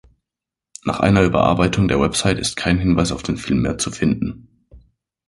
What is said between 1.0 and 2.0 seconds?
Überarbeitung der